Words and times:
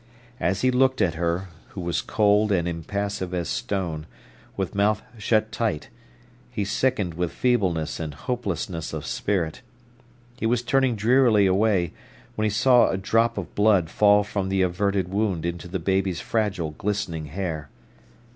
As 0.39 0.61
he 0.61 0.71
looked 0.71 0.99
at 0.99 1.13
her, 1.13 1.49
who 1.75 1.81
was 1.81 2.01
cold 2.01 2.51
and 2.51 2.67
impassive 2.67 3.35
as 3.35 3.47
stone, 3.49 4.07
with 4.57 4.73
mouth 4.73 5.03
shut 5.19 5.51
tight, 5.51 5.89
he 6.49 6.65
sickened 6.65 7.13
with 7.13 7.31
feebleness 7.31 7.99
and 7.99 8.15
hopelessness 8.15 8.93
of 8.93 9.05
spirit. 9.05 9.61
He 10.39 10.47
was 10.47 10.63
turning 10.63 10.95
drearily 10.95 11.45
away, 11.45 11.93
when 12.35 12.45
he 12.45 12.49
saw 12.49 12.89
a 12.89 12.97
drop 12.97 13.37
of 13.37 13.53
blood 13.53 13.91
fall 13.91 14.23
from 14.23 14.49
the 14.49 14.63
averted 14.63 15.07
wound 15.09 15.45
into 15.45 15.67
the 15.67 15.77
baby's 15.77 16.19
fragile, 16.19 16.71
glistening 16.71 17.27
hair. 17.27 17.69